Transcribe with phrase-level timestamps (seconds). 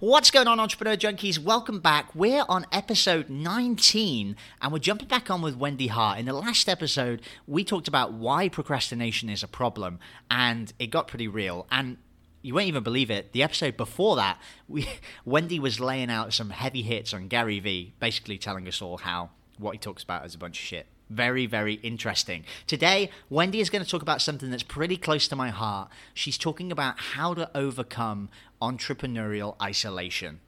[0.00, 1.40] What's going on, Entrepreneur Junkies?
[1.40, 2.14] Welcome back.
[2.14, 6.20] We're on episode 19 and we're jumping back on with Wendy Hart.
[6.20, 9.98] In the last episode, we talked about why procrastination is a problem
[10.30, 11.66] and it got pretty real.
[11.72, 11.96] And
[12.42, 13.32] you won't even believe it.
[13.32, 14.88] The episode before that, we,
[15.24, 19.30] Wendy was laying out some heavy hits on Gary Vee, basically telling us all how
[19.58, 20.86] what he talks about is a bunch of shit.
[21.10, 22.44] Very, very interesting.
[22.66, 25.90] Today, Wendy is going to talk about something that's pretty close to my heart.
[26.12, 28.28] She's talking about how to overcome
[28.60, 30.40] entrepreneurial isolation.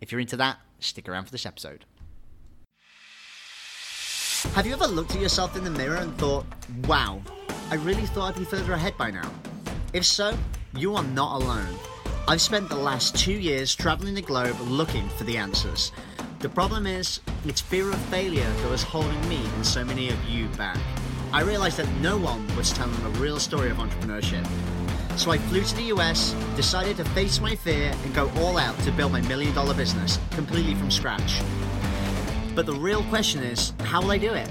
[0.00, 1.84] If you're into that, stick around for this episode.
[4.54, 6.46] Have you ever looked at yourself in the mirror and thought,
[6.86, 7.20] wow,
[7.70, 9.30] I really thought I'd be further ahead by now?
[9.92, 10.36] If so,
[10.74, 11.76] you are not alone.
[12.26, 15.92] I've spent the last two years traveling the globe looking for the answers.
[16.40, 20.24] The problem is, it's fear of failure that was holding me and so many of
[20.24, 20.78] you back.
[21.34, 24.46] I realized that no one was telling a real story of entrepreneurship.
[25.18, 28.78] So I flew to the US, decided to face my fear and go all out
[28.84, 31.42] to build my million dollar business, completely from scratch.
[32.54, 34.50] But the real question is, how will I do it?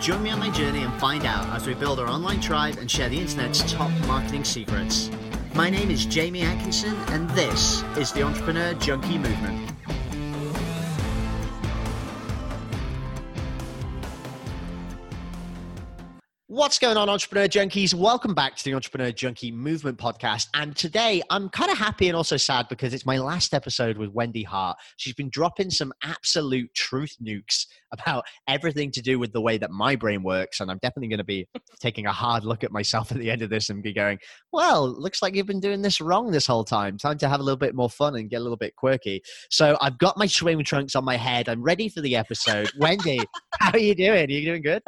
[0.00, 2.90] Join me on my journey and find out as we build our online tribe and
[2.90, 5.10] share the internet's top marketing secrets.
[5.54, 9.70] My name is Jamie Atkinson, and this is the Entrepreneur Junkie Movement.
[16.60, 17.94] What's going on, Entrepreneur Junkies?
[17.94, 20.48] Welcome back to the Entrepreneur Junkie Movement Podcast.
[20.52, 24.10] And today I'm kind of happy and also sad because it's my last episode with
[24.10, 24.76] Wendy Hart.
[24.98, 29.70] She's been dropping some absolute truth nukes about everything to do with the way that
[29.70, 30.60] my brain works.
[30.60, 31.48] And I'm definitely going to be
[31.80, 34.18] taking a hard look at myself at the end of this and be going,
[34.52, 36.98] well, looks like you've been doing this wrong this whole time.
[36.98, 39.22] Time to have a little bit more fun and get a little bit quirky.
[39.48, 41.48] So I've got my swim trunks on my head.
[41.48, 42.70] I'm ready for the episode.
[42.78, 43.20] Wendy,
[43.60, 44.28] how are you doing?
[44.28, 44.82] Are you doing good?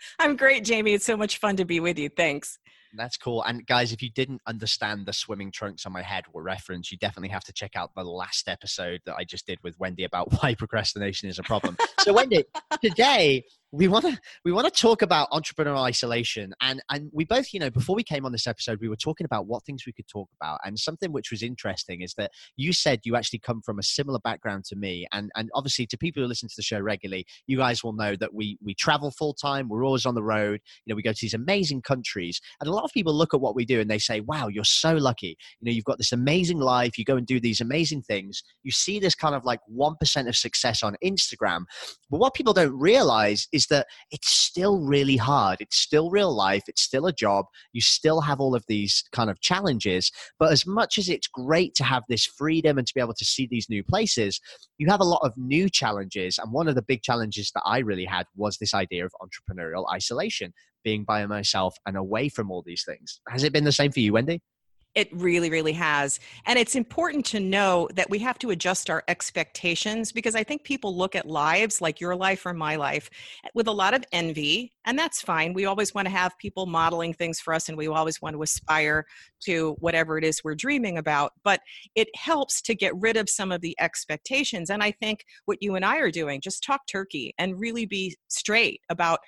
[0.18, 0.94] I'm great, Jamie.
[0.94, 2.08] It's so much fun to be with you.
[2.08, 2.58] Thanks.
[2.94, 3.42] That's cool.
[3.42, 6.98] And guys, if you didn't understand the swimming trunks on my head were reference, you
[6.98, 10.32] definitely have to check out the last episode that I just did with Wendy about
[10.42, 11.76] why procrastination is a problem.
[12.00, 12.44] so, Wendy,
[12.82, 16.54] today we want to we want to talk about entrepreneurial isolation.
[16.62, 19.24] And and we both you know before we came on this episode we were talking
[19.26, 20.60] about what things we could talk about.
[20.64, 24.20] And something which was interesting is that you said you actually come from a similar
[24.20, 25.06] background to me.
[25.12, 28.16] And and obviously to people who listen to the show regularly you guys will know
[28.16, 29.68] that we we travel full time.
[29.68, 30.60] We're always on the road.
[30.84, 32.40] You know we go to these amazing countries.
[32.60, 34.64] And a lot of people look at what we do and they say wow you're
[34.64, 35.36] so lucky.
[35.60, 36.96] You know you've got this amazing life.
[36.96, 38.42] You go and do these amazing things.
[38.62, 41.64] You see this kind of like 1% of success on Instagram.
[42.10, 45.60] But what people don't realize is that it's still really hard.
[45.60, 46.64] It's still real life.
[46.68, 47.46] It's still a job.
[47.72, 50.10] You still have all of these kind of challenges.
[50.38, 53.24] But as much as it's great to have this freedom and to be able to
[53.24, 54.40] see these new places,
[54.78, 56.38] you have a lot of new challenges.
[56.38, 59.84] And one of the big challenges that I really had was this idea of entrepreneurial
[59.92, 60.52] isolation,
[60.84, 63.20] being by myself and away from all these things.
[63.28, 64.40] Has it been the same for you, Wendy?
[64.98, 66.18] It really, really has.
[66.44, 70.64] And it's important to know that we have to adjust our expectations because I think
[70.64, 73.08] people look at lives like your life or my life
[73.54, 74.72] with a lot of envy.
[74.86, 75.52] And that's fine.
[75.52, 78.42] We always want to have people modeling things for us and we always want to
[78.42, 79.06] aspire
[79.44, 81.30] to whatever it is we're dreaming about.
[81.44, 81.60] But
[81.94, 84.68] it helps to get rid of some of the expectations.
[84.68, 88.16] And I think what you and I are doing, just talk turkey and really be
[88.26, 89.20] straight about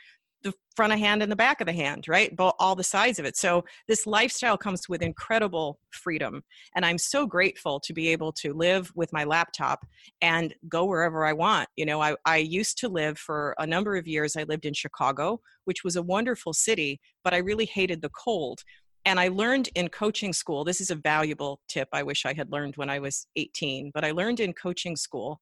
[0.42, 2.34] the front of hand and the back of the hand, right?
[2.34, 3.36] But all the sides of it.
[3.36, 6.42] So this lifestyle comes with incredible freedom.
[6.74, 9.86] And I'm so grateful to be able to live with my laptop
[10.22, 11.68] and go wherever I want.
[11.76, 14.74] You know, I, I used to live for a number of years, I lived in
[14.74, 18.60] Chicago, which was a wonderful city, but I really hated the cold.
[19.04, 22.52] And I learned in coaching school, this is a valuable tip I wish I had
[22.52, 25.40] learned when I was 18, but I learned in coaching school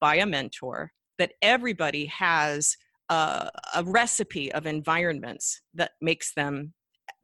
[0.00, 2.76] by a mentor that everybody has
[3.08, 6.72] a, a recipe of environments that makes them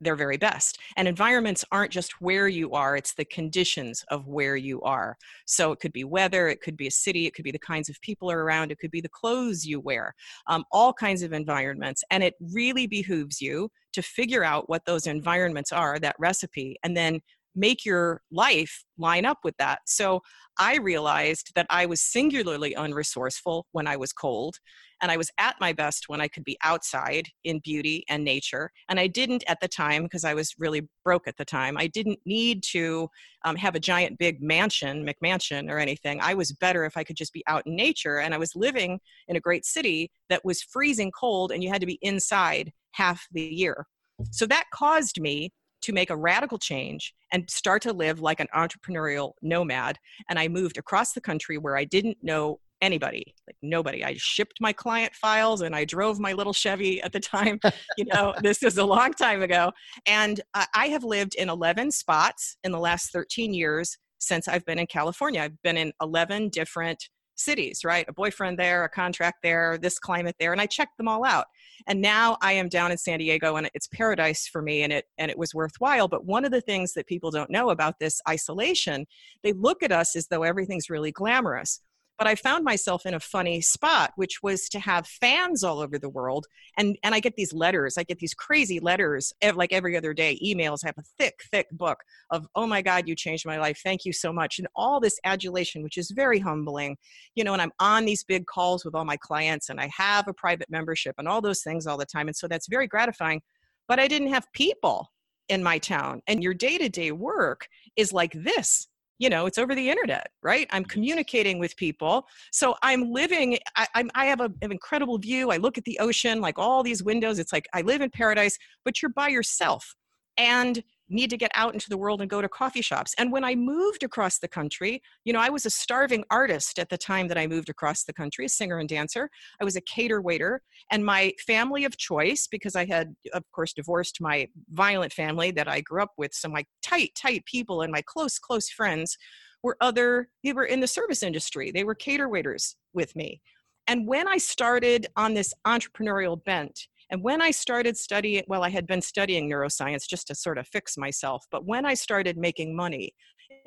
[0.01, 0.79] their very best.
[0.97, 5.17] And environments aren't just where you are, it's the conditions of where you are.
[5.47, 7.89] So it could be weather, it could be a city, it could be the kinds
[7.89, 10.15] of people are around, it could be the clothes you wear,
[10.47, 12.03] um, all kinds of environments.
[12.11, 16.97] And it really behooves you to figure out what those environments are, that recipe, and
[16.97, 17.21] then
[17.55, 19.81] make your life line up with that.
[19.85, 20.23] So
[20.59, 24.57] I realized that I was singularly unresourceful when I was cold,
[25.01, 28.71] and I was at my best when I could be outside in beauty and nature.
[28.89, 31.87] And I didn't at the time, because I was really broke at the time, I
[31.87, 33.09] didn't need to
[33.45, 36.21] um, have a giant big mansion, McMansion, or anything.
[36.21, 38.19] I was better if I could just be out in nature.
[38.19, 41.81] And I was living in a great city that was freezing cold, and you had
[41.81, 43.87] to be inside half the year.
[44.31, 45.51] So that caused me
[45.83, 49.97] to make a radical change and start to live like an entrepreneurial nomad.
[50.29, 54.05] And I moved across the country where I didn't know anybody, like nobody.
[54.05, 57.61] I shipped my client files and I drove my little Chevy at the time.
[57.99, 59.73] you know, this is a long time ago.
[60.07, 64.79] And I have lived in 11 spots in the last 13 years since I've been
[64.79, 65.43] in California.
[65.43, 68.05] I've been in 11 different cities, right?
[68.09, 71.47] A boyfriend there, a contract there, this climate there, and I checked them all out.
[71.87, 75.07] And now I am down in San Diego and it's paradise for me and it
[75.17, 76.09] and it was worthwhile.
[76.09, 79.07] But one of the things that people don't know about this isolation,
[79.43, 81.81] they look at us as though everything's really glamorous
[82.21, 85.99] but I found myself in a funny spot, which was to have fans all over
[85.99, 86.47] the world.
[86.77, 90.39] And, and I get these letters, I get these crazy letters like every other day,
[90.45, 90.85] emails.
[90.85, 92.01] I have a thick, thick book
[92.31, 93.81] of, oh my God, you changed my life.
[93.83, 94.59] Thank you so much.
[94.59, 96.99] And all this adulation, which is very humbling,
[97.37, 100.29] you know, and I'm on these big calls with all my clients and I have
[100.29, 102.29] a private membership and all those things all the time.
[102.29, 103.41] And so that's very gratifying.
[103.89, 105.11] But I didn't have people
[105.49, 106.21] in my town.
[106.27, 107.67] And your day to day work
[107.97, 108.89] is like this
[109.21, 110.67] you know it's over the internet right?
[110.71, 112.27] I'm communicating with people.
[112.51, 115.51] So i'm living i, I'm, I have a, an incredible view.
[115.53, 117.39] I look at the ocean like all these windows.
[117.39, 119.95] It's like i live in paradise but you're by yourself.
[120.37, 123.15] And need to get out into the world and go to coffee shops.
[123.19, 126.89] And when I moved across the country, you know, I was a starving artist at
[126.89, 129.29] the time that I moved across the country, a singer and dancer.
[129.61, 133.73] I was a cater waiter, and my family of choice, because I had, of course,
[133.73, 137.93] divorced my violent family that I grew up with, so my tight, tight people and
[137.93, 139.19] my close, close friends
[139.63, 141.71] were other, they were in the service industry.
[141.71, 143.43] They were cater waiters with me.
[143.87, 148.71] And when I started on this entrepreneurial bent, and when I started studying, well, I
[148.71, 152.77] had been studying neuroscience just to sort of fix myself, but when I started making
[152.77, 153.15] money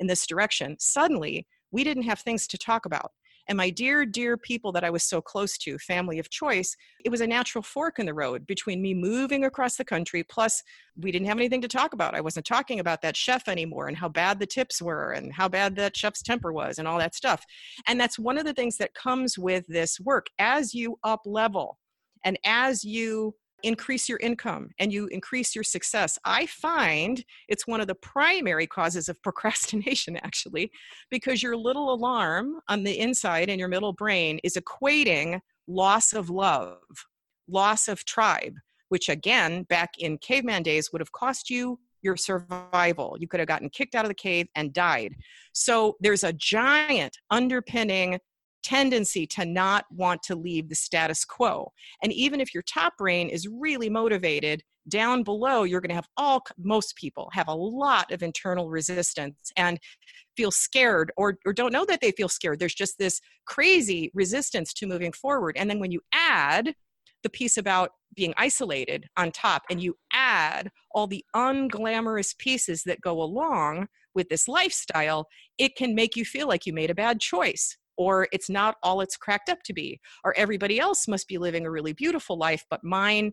[0.00, 3.10] in this direction, suddenly we didn't have things to talk about.
[3.46, 6.74] And my dear, dear people that I was so close to, family of choice,
[7.04, 10.62] it was a natural fork in the road between me moving across the country, plus
[10.96, 12.14] we didn't have anything to talk about.
[12.14, 15.48] I wasn't talking about that chef anymore and how bad the tips were and how
[15.48, 17.44] bad that chef's temper was and all that stuff.
[17.86, 20.28] And that's one of the things that comes with this work.
[20.38, 21.78] As you up level,
[22.24, 27.80] and as you increase your income and you increase your success, I find it's one
[27.80, 30.70] of the primary causes of procrastination, actually,
[31.10, 36.30] because your little alarm on the inside in your middle brain is equating loss of
[36.30, 36.78] love,
[37.48, 38.54] loss of tribe,
[38.90, 43.16] which again, back in caveman days, would have cost you your survival.
[43.18, 45.14] You could have gotten kicked out of the cave and died.
[45.52, 48.18] So there's a giant underpinning
[48.64, 51.70] tendency to not want to leave the status quo.
[52.02, 56.08] And even if your top brain is really motivated, down below you're going to have
[56.16, 59.78] all most people have a lot of internal resistance and
[60.36, 62.58] feel scared or, or don't know that they feel scared.
[62.58, 65.56] There's just this crazy resistance to moving forward.
[65.58, 66.74] And then when you add
[67.22, 73.00] the piece about being isolated on top and you add all the unglamorous pieces that
[73.00, 75.26] go along with this lifestyle
[75.58, 79.00] it can make you feel like you made a bad choice or it's not all
[79.00, 82.64] it's cracked up to be, or everybody else must be living a really beautiful life,
[82.70, 83.32] but mine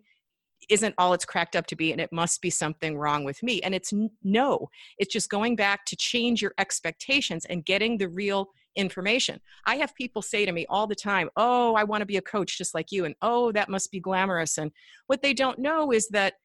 [0.70, 3.62] isn't all it's cracked up to be, and it must be something wrong with me.
[3.62, 3.94] And it's
[4.24, 9.40] no, it's just going back to change your expectations and getting the real information.
[9.66, 12.22] I have people say to me all the time, Oh, I want to be a
[12.22, 14.58] coach just like you, and oh, that must be glamorous.
[14.58, 14.72] And
[15.08, 16.36] what they don't know is that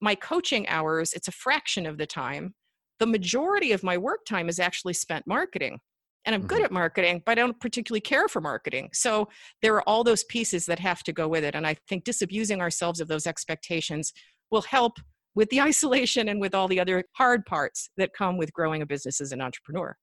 [0.00, 2.54] my coaching hours, it's a fraction of the time.
[2.98, 5.80] The majority of my work time is actually spent marketing
[6.24, 6.66] and I'm good mm-hmm.
[6.66, 8.90] at marketing, but I don't particularly care for marketing.
[8.92, 9.28] So
[9.62, 11.54] there are all those pieces that have to go with it.
[11.54, 14.12] And I think disabusing ourselves of those expectations
[14.50, 14.98] will help
[15.34, 18.86] with the isolation and with all the other hard parts that come with growing a
[18.86, 19.96] business as an entrepreneur.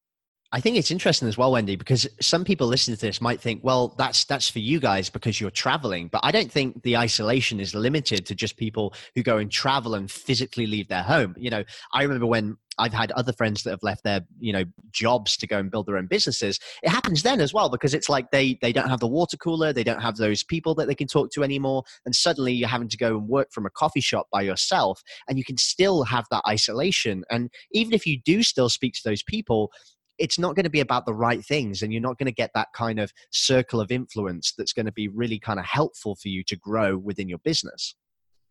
[0.50, 3.62] I think it's interesting as well, Wendy, because some people listening to this might think,
[3.62, 6.08] well, that's that's for you guys because you're traveling.
[6.08, 9.94] But I don't think the isolation is limited to just people who go and travel
[9.94, 11.34] and physically leave their home.
[11.36, 14.64] You know, I remember when I've had other friends that have left their, you know,
[14.90, 16.58] jobs to go and build their own businesses.
[16.82, 19.74] It happens then as well because it's like they they don't have the water cooler,
[19.74, 22.88] they don't have those people that they can talk to anymore, and suddenly you're having
[22.88, 26.24] to go and work from a coffee shop by yourself, and you can still have
[26.30, 27.24] that isolation.
[27.30, 29.70] And even if you do still speak to those people,
[30.18, 32.50] it's not going to be about the right things and you're not going to get
[32.54, 36.28] that kind of circle of influence that's going to be really kind of helpful for
[36.28, 37.94] you to grow within your business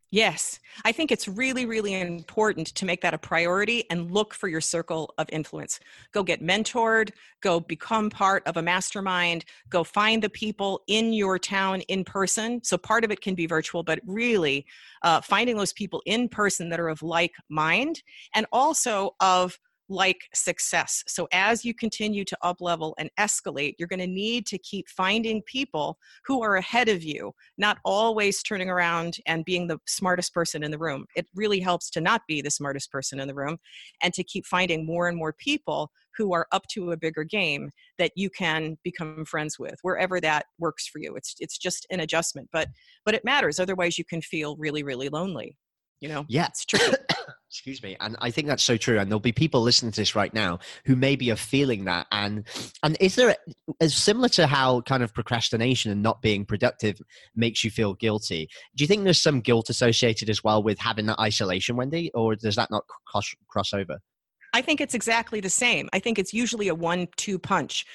[0.09, 4.47] Yes, I think it's really, really important to make that a priority and look for
[4.47, 5.81] your circle of influence.
[6.13, 11.37] Go get mentored, go become part of a mastermind, go find the people in your
[11.37, 12.63] town in person.
[12.63, 14.65] So part of it can be virtual, but really
[15.01, 18.01] uh, finding those people in person that are of like mind
[18.33, 21.03] and also of like success.
[21.07, 24.89] So as you continue to up level and escalate, you're going to need to keep
[24.89, 30.33] finding people who are ahead of you, not always turning around and being the smartest
[30.33, 31.05] person in the room.
[31.15, 33.57] It really helps to not be the smartest person in the room
[34.01, 37.69] and to keep finding more and more people who are up to a bigger game
[37.97, 41.15] that you can become friends with wherever that works for you.
[41.15, 42.69] It's it's just an adjustment, but
[43.05, 45.55] but it matters otherwise you can feel really really lonely.
[46.01, 46.25] You know.
[46.27, 46.47] Yeah.
[46.47, 46.95] It's tricky.
[47.49, 50.15] excuse me and i think that's so true and there'll be people listening to this
[50.15, 52.45] right now who maybe are feeling that and
[52.83, 53.35] and is there
[53.79, 56.99] as similar to how kind of procrastination and not being productive
[57.35, 61.05] makes you feel guilty do you think there's some guilt associated as well with having
[61.05, 63.97] that isolation wendy or does that not cross, cross over?
[64.53, 67.85] I think it's exactly the same i think it's usually a one two punch.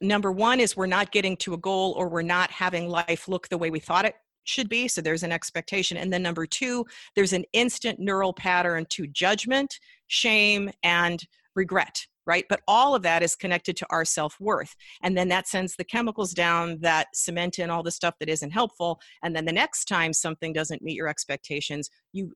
[0.00, 3.48] Number one is we're not getting to a goal or we're not having life look
[3.48, 4.14] the way we thought it
[4.48, 4.88] should be.
[4.88, 5.96] So there's an expectation.
[5.96, 11.22] And then number two, there's an instant neural pattern to judgment, shame, and
[11.54, 12.44] regret right?
[12.50, 14.76] But all of that is connected to our self worth.
[15.02, 18.50] And then that sends the chemicals down that cement in all the stuff that isn't
[18.50, 19.00] helpful.
[19.24, 22.34] And then the next time something doesn't meet your expectations, you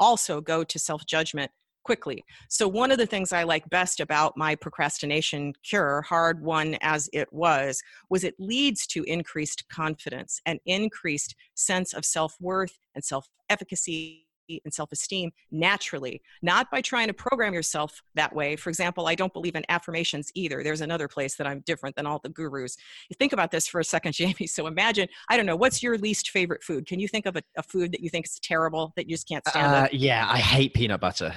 [0.00, 1.52] also go to self judgment
[1.82, 2.24] quickly.
[2.48, 7.08] So, one of the things I like best about my procrastination cure, hard one as
[7.12, 13.04] it was, was it leads to increased confidence and increased sense of self worth and
[13.04, 14.26] self efficacy
[14.64, 18.56] and self esteem naturally, not by trying to program yourself that way.
[18.56, 20.62] For example, I don't believe in affirmations either.
[20.62, 22.76] There's another place that I'm different than all the gurus.
[23.08, 24.46] You think about this for a second, Jamie.
[24.46, 26.86] So imagine, I don't know, what's your least favorite food?
[26.86, 29.28] Can you think of a, a food that you think is terrible that you just
[29.28, 29.66] can't stand?
[29.66, 31.34] Uh, yeah, I hate peanut butter.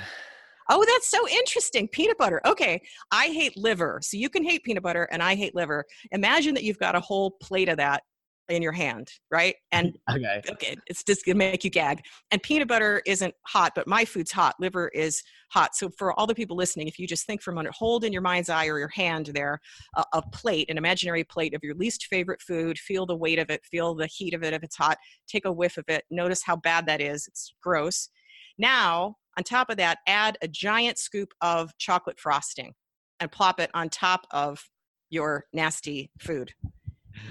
[0.69, 1.87] Oh, that's so interesting.
[1.87, 2.41] Peanut butter.
[2.45, 2.81] Okay.
[3.11, 3.99] I hate liver.
[4.01, 5.85] So you can hate peanut butter and I hate liver.
[6.11, 8.03] Imagine that you've got a whole plate of that
[8.49, 9.55] in your hand, right?
[9.71, 10.41] And okay.
[10.49, 12.01] okay, it's just gonna make you gag.
[12.31, 14.55] And peanut butter isn't hot, but my food's hot.
[14.59, 15.75] Liver is hot.
[15.75, 18.11] So for all the people listening, if you just think for a moment, hold in
[18.11, 19.59] your mind's eye or your hand there
[19.95, 22.77] a, a plate, an imaginary plate of your least favorite food.
[22.77, 23.65] Feel the weight of it.
[23.65, 24.97] Feel the heat of it if it's hot.
[25.27, 26.03] Take a whiff of it.
[26.11, 27.27] Notice how bad that is.
[27.27, 28.09] It's gross.
[28.57, 32.73] Now on top of that, add a giant scoop of chocolate frosting
[33.19, 34.63] and plop it on top of
[35.09, 36.53] your nasty food.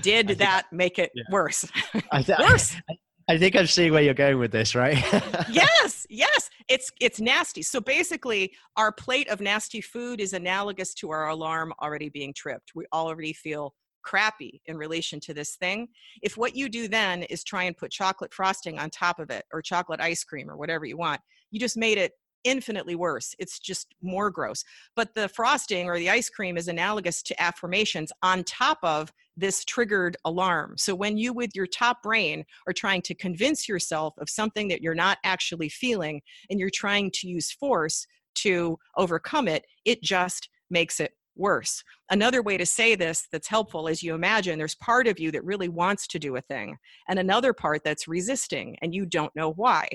[0.00, 1.24] Did that I, make it yeah.
[1.30, 1.66] worse?
[2.10, 2.76] I th- worse.
[2.88, 2.94] I,
[3.28, 4.96] I think I'm seeing where you're going with this, right?
[5.50, 6.50] yes, yes.
[6.68, 7.62] It's it's nasty.
[7.62, 12.72] So basically, our plate of nasty food is analogous to our alarm already being tripped.
[12.74, 15.88] We already feel crappy in relation to this thing.
[16.22, 19.44] If what you do then is try and put chocolate frosting on top of it
[19.52, 21.20] or chocolate ice cream or whatever you want,
[21.52, 22.12] you just made it
[22.44, 23.34] infinitely worse.
[23.38, 24.64] It's just more gross.
[24.96, 29.64] But the frosting or the ice cream is analogous to affirmations on top of this
[29.64, 30.74] triggered alarm.
[30.76, 34.82] So when you, with your top brain, are trying to convince yourself of something that
[34.82, 40.48] you're not actually feeling and you're trying to use force to overcome it, it just
[40.70, 41.82] makes it worse.
[42.10, 45.44] Another way to say this that's helpful is you imagine there's part of you that
[45.44, 46.76] really wants to do a thing,
[47.08, 49.88] and another part that's resisting, and you don't know why.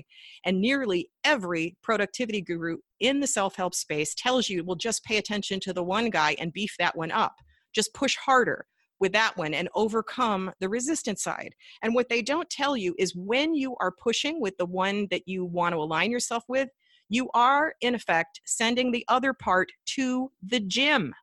[0.46, 5.18] And nearly every productivity guru in the self help space tells you, well, just pay
[5.18, 7.36] attention to the one guy and beef that one up.
[7.74, 8.66] Just push harder
[9.00, 11.54] with that one and overcome the resistance side.
[11.84, 15.28] And what they don't tell you is when you are pushing with the one that
[15.28, 16.70] you want to align yourself with,
[17.10, 21.14] you are in effect sending the other part to the gym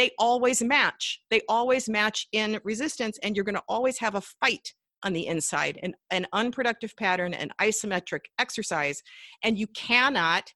[0.00, 1.20] they always match.
[1.28, 5.26] They always match in resistance, and you're going to always have a fight on the
[5.26, 9.02] inside, an, an unproductive pattern, an isometric exercise,
[9.44, 10.54] and you cannot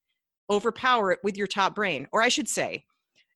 [0.50, 2.06] overpower it with your top brain.
[2.10, 2.86] Or I should say,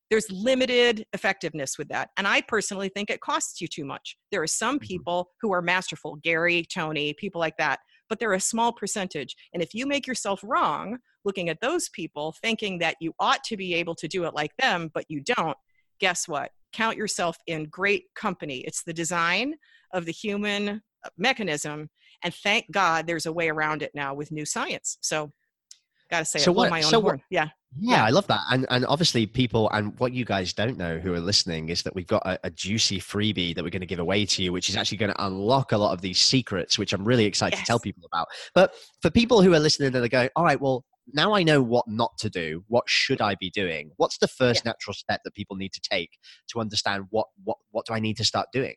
[0.08, 2.08] there's limited effectiveness with that.
[2.16, 4.16] And I personally think it costs you too much.
[4.32, 4.86] There are some mm-hmm.
[4.86, 9.36] people who are masterful, Gary, Tony, people like that, but they're a small percentage.
[9.52, 10.96] And if you make yourself wrong
[11.26, 14.56] looking at those people, thinking that you ought to be able to do it like
[14.58, 15.56] them, but you don't,
[16.00, 16.50] guess what?
[16.72, 18.58] Count yourself in great company.
[18.58, 19.54] It's the design
[19.92, 21.88] of the human uh, mechanism.
[22.24, 24.98] And thank God there's a way around it now with new science.
[25.00, 25.30] So,
[26.10, 27.16] got to say, so it, what, my own so horn.
[27.16, 27.48] What, yeah.
[27.76, 28.40] Yeah, I love that.
[28.50, 31.94] And and obviously people and what you guys don't know who are listening is that
[31.94, 34.70] we've got a, a, juicy freebie that we're going to give away to you, which
[34.70, 37.66] is actually going to unlock a lot of these secrets, which I'm really excited yes.
[37.66, 38.28] to tell people about.
[38.54, 41.62] But for people who are listening and are going, all right, well, now I know
[41.62, 42.64] what not to do.
[42.68, 43.90] What should I be doing?
[43.96, 44.70] What's the first yeah.
[44.70, 46.10] natural step that people need to take
[46.48, 48.74] to understand what what what do I need to start doing?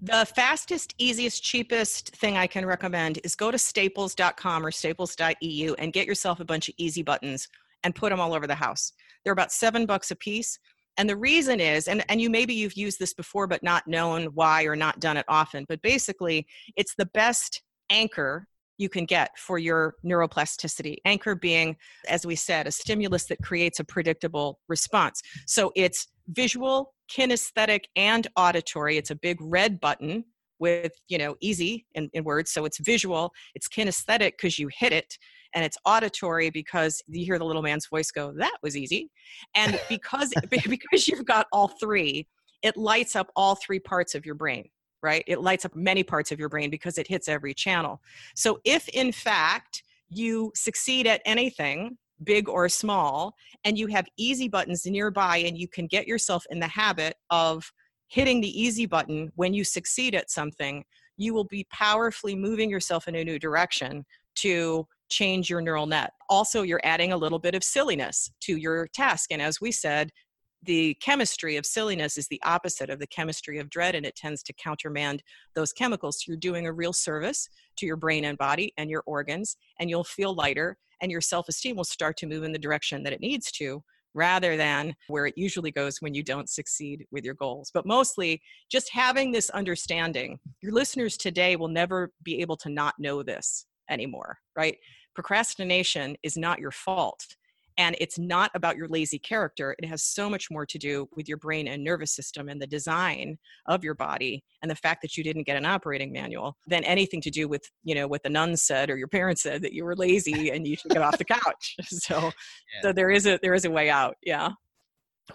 [0.00, 5.92] The fastest, easiest, cheapest thing I can recommend is go to staples.com or staples.eu and
[5.92, 7.48] get yourself a bunch of easy buttons
[7.82, 8.92] and put them all over the house.
[9.24, 10.58] They're about seven bucks a piece.
[10.96, 14.26] And the reason is, and, and you maybe you've used this before but not known
[14.34, 16.46] why or not done it often, but basically
[16.76, 18.46] it's the best anchor
[18.80, 20.96] you can get for your neuroplasticity.
[21.04, 21.76] Anchor being,
[22.08, 25.20] as we said, a stimulus that creates a predictable response.
[25.46, 28.96] So it's visual, kinesthetic, and auditory.
[28.96, 30.24] It's a big red button
[30.58, 32.52] with, you know, easy in, in words.
[32.52, 35.18] So it's visual, it's kinesthetic because you hit it,
[35.54, 39.10] and it's auditory because you hear the little man's voice go, that was easy.
[39.54, 42.26] And because because you've got all three,
[42.62, 44.64] it lights up all three parts of your brain
[45.02, 45.24] right?
[45.26, 48.00] It lights up many parts of your brain because it hits every channel.
[48.34, 54.48] So if in fact you succeed at anything, big or small, and you have easy
[54.48, 57.70] buttons nearby and you can get yourself in the habit of
[58.08, 60.84] hitting the easy button when you succeed at something,
[61.16, 64.04] you will be powerfully moving yourself in a new direction
[64.34, 66.12] to change your neural net.
[66.28, 69.30] Also, you're adding a little bit of silliness to your task.
[69.30, 70.10] And as we said,
[70.62, 74.42] the chemistry of silliness is the opposite of the chemistry of dread and it tends
[74.44, 75.22] to countermand
[75.54, 76.18] those chemicals.
[76.18, 79.88] So you're doing a real service to your brain and body and your organs and
[79.88, 83.20] you'll feel lighter and your self-esteem will start to move in the direction that it
[83.20, 87.70] needs to rather than where it usually goes when you don't succeed with your goals.
[87.72, 92.94] But mostly just having this understanding your listeners today will never be able to not
[92.98, 94.76] know this anymore right?
[95.14, 97.36] Procrastination is not your fault
[97.80, 99.74] and it's not about your lazy character.
[99.78, 102.66] It has so much more to do with your brain and nervous system and the
[102.66, 106.84] design of your body and the fact that you didn't get an operating manual than
[106.84, 109.72] anything to do with, you know, what the nuns said or your parents said that
[109.72, 111.76] you were lazy and you should get off the couch.
[111.90, 112.82] So, yeah.
[112.82, 114.16] so there is a there is a way out.
[114.22, 114.50] Yeah.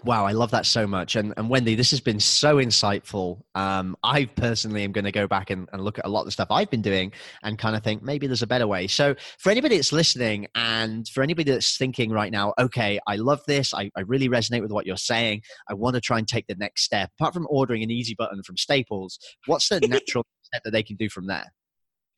[0.04, 1.16] Wow, I love that so much.
[1.16, 3.42] And, and Wendy, this has been so insightful.
[3.54, 6.26] Um, I personally am going to go back and, and look at a lot of
[6.26, 7.12] the stuff I've been doing
[7.42, 8.86] and kind of think maybe there's a better way.
[8.86, 13.40] So, for anybody that's listening and for anybody that's thinking right now, okay, I love
[13.46, 13.74] this.
[13.74, 15.42] I, I really resonate with what you're saying.
[15.68, 17.10] I want to try and take the next step.
[17.18, 20.96] Apart from ordering an easy button from Staples, what's the natural step that they can
[20.96, 21.52] do from there?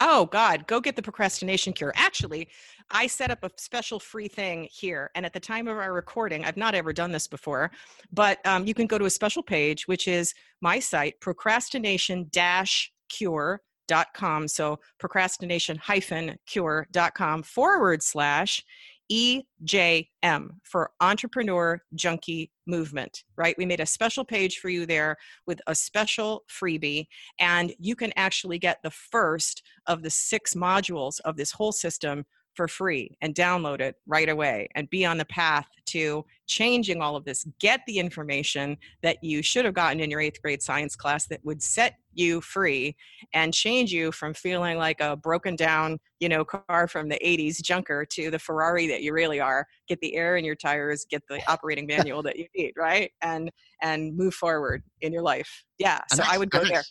[0.00, 1.92] Oh God, go get the procrastination cure.
[1.96, 2.48] Actually,
[2.90, 5.10] I set up a special free thing here.
[5.16, 7.72] And at the time of our recording, I've not ever done this before,
[8.12, 12.92] but um, you can go to a special page, which is my site, procrastination dash
[13.08, 18.62] cure dot com So procrastination hyphen cure dot com forward slash
[19.10, 23.56] EJM for Entrepreneur Junkie Movement, right?
[23.56, 25.16] We made a special page for you there
[25.46, 27.06] with a special freebie,
[27.40, 32.24] and you can actually get the first of the six modules of this whole system
[32.54, 37.16] for free and download it right away and be on the path to changing all
[37.16, 37.46] of this.
[37.60, 41.44] Get the information that you should have gotten in your eighth grade science class that
[41.44, 42.96] would set you free
[43.32, 47.62] and change you from feeling like a broken down, you know, car from the 80s
[47.62, 49.66] junker to the Ferrari that you really are.
[49.86, 53.10] Get the air in your tires, get the operating manual that you need, right?
[53.22, 53.50] And
[53.82, 55.64] and move forward in your life.
[55.78, 56.00] Yeah.
[56.12, 56.82] So I would go there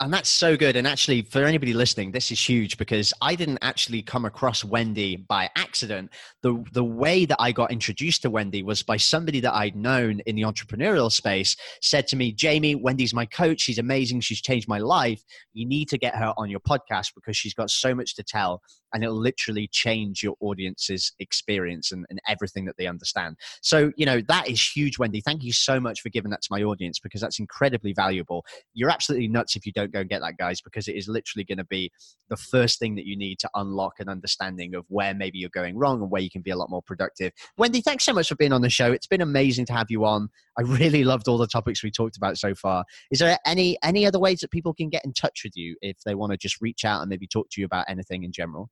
[0.00, 0.76] and that's so good.
[0.76, 5.16] And actually, for anybody listening, this is huge because I didn't actually come across Wendy
[5.16, 6.12] by accident.
[6.42, 10.20] The the way that I got introduced to Wendy was by somebody that I'd known
[10.20, 13.62] in the entrepreneurial space said to me, Jamie, Wendy's my coach.
[13.62, 14.20] She's amazing.
[14.20, 15.20] She's changed my life.
[15.52, 18.62] You need to get her on your podcast because she's got so much to tell
[18.92, 23.36] and it'll literally change your audience's experience and, and everything that they understand.
[23.60, 25.20] So, you know, that is huge, Wendy.
[25.20, 28.44] Thank you so much for giving that to my audience because that's incredibly valuable.
[28.74, 31.44] You're absolutely nuts if you don't go and get that, guys, because it is literally
[31.44, 31.90] going to be
[32.28, 35.76] the first thing that you need to unlock an understanding of where maybe you're going
[35.76, 37.32] wrong and where you can be a lot more productive.
[37.56, 38.92] Wendy, thanks so much for being on the show.
[38.92, 40.28] It's been amazing to have you on.
[40.58, 42.84] I really loved all the topics we talked about so far.
[43.10, 45.98] Is there any any other ways that people can get in touch with you if
[46.04, 48.70] they want to just reach out and maybe talk to you about anything in general?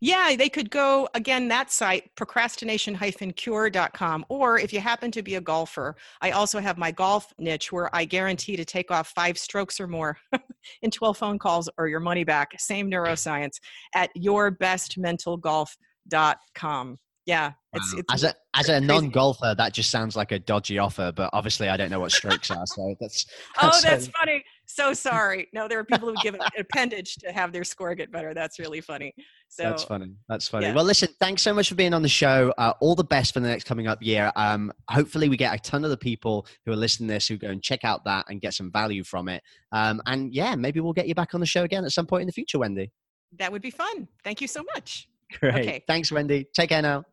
[0.00, 5.40] Yeah, they could go again that site procrastination-cure.com or if you happen to be a
[5.40, 9.78] golfer, I also have my golf niche where I guarantee to take off 5 strokes
[9.80, 10.16] or more
[10.82, 12.50] in 12 phone calls or your money back.
[12.58, 13.60] Same neuroscience
[13.94, 16.98] at yourbestmentalgolf.com.
[17.26, 20.78] Yeah, it's, it's as a as a non golfer, that just sounds like a dodgy
[20.78, 21.12] offer.
[21.14, 23.26] But obviously, I don't know what strokes are, so that's.
[23.60, 24.42] that's oh, that's funny.
[24.74, 25.48] So sorry.
[25.52, 28.34] No, there are people who give an appendage to have their score get better.
[28.34, 29.14] That's really funny.
[29.48, 30.12] So that's funny.
[30.28, 30.66] That's funny.
[30.66, 30.74] Yeah.
[30.74, 32.54] Well, listen, thanks so much for being on the show.
[32.56, 34.32] Uh, all the best for the next coming up year.
[34.36, 37.36] Um, hopefully, we get a ton of the people who are listening to this who
[37.36, 39.42] go and check out that and get some value from it.
[39.72, 42.22] Um, and yeah, maybe we'll get you back on the show again at some point
[42.22, 42.90] in the future, Wendy.
[43.38, 44.08] That would be fun.
[44.24, 45.08] Thank you so much.
[45.38, 45.54] Great.
[45.54, 45.84] Okay.
[45.86, 46.46] Thanks, Wendy.
[46.54, 47.04] Take care now.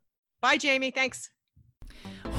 [0.42, 0.92] Bye, Jamie.
[0.92, 1.30] Thanks.